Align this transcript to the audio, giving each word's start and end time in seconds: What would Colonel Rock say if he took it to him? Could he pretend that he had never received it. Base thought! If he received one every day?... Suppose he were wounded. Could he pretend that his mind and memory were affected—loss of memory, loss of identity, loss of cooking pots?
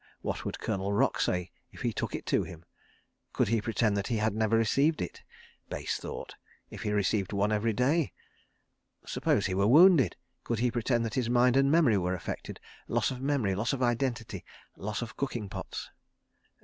What 0.21 0.43
would 0.45 0.57
Colonel 0.59 0.93
Rock 0.93 1.19
say 1.19 1.51
if 1.71 1.83
he 1.83 1.93
took 1.93 2.15
it 2.15 2.25
to 2.25 2.41
him? 2.41 2.65
Could 3.33 3.49
he 3.49 3.61
pretend 3.61 3.95
that 3.97 4.07
he 4.07 4.17
had 4.17 4.33
never 4.33 4.57
received 4.57 4.99
it. 4.99 5.21
Base 5.69 5.97
thought! 5.99 6.33
If 6.71 6.81
he 6.81 6.91
received 6.91 7.33
one 7.33 7.51
every 7.51 7.71
day?... 7.73 8.11
Suppose 9.05 9.45
he 9.45 9.53
were 9.53 9.67
wounded. 9.67 10.15
Could 10.43 10.57
he 10.57 10.71
pretend 10.71 11.05
that 11.05 11.13
his 11.13 11.29
mind 11.29 11.55
and 11.55 11.69
memory 11.71 11.99
were 11.99 12.15
affected—loss 12.15 13.11
of 13.11 13.21
memory, 13.21 13.53
loss 13.53 13.73
of 13.73 13.83
identity, 13.83 14.43
loss 14.75 15.03
of 15.03 15.15
cooking 15.17 15.49
pots? 15.49 15.91